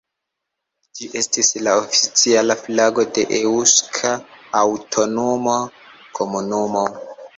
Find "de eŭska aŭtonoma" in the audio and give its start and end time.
3.17-5.59